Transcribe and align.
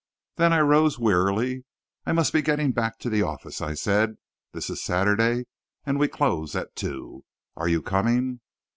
Then 0.37 0.51
I 0.51 0.61
rose 0.61 0.97
wearily. 0.97 1.63
"I 2.07 2.11
must 2.11 2.33
be 2.33 2.41
getting 2.41 2.71
back 2.71 2.97
to 3.01 3.09
the 3.11 3.21
office," 3.21 3.61
I 3.61 3.75
said. 3.75 4.17
"This 4.51 4.71
is 4.71 4.81
Saturday, 4.81 5.45
and 5.85 5.99
we 5.99 6.07
close 6.07 6.55
at 6.55 6.75
two. 6.75 7.23
Are 7.55 7.67
you 7.67 7.83
coming?" 7.83 8.39